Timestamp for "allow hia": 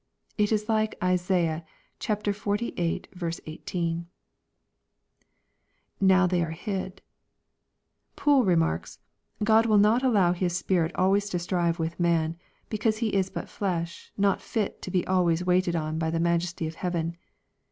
10.01-10.49